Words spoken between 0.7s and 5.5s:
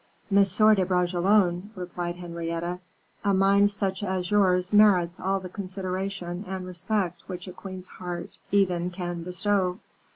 de Bragelonne," replied Henrietta, "a mind such as your merits all the